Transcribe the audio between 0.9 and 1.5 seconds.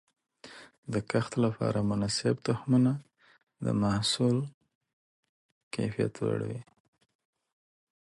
د کښت